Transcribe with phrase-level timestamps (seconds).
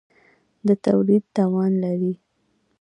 [0.67, 2.13] د تولید توان لري.